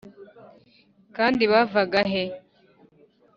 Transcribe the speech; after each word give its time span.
kandi 1.15 1.43
bavaga 1.51 2.01
he?» 2.11 2.23